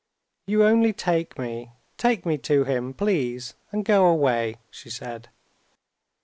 [0.47, 5.29] You only take me, take me to him, please, and go away," she said.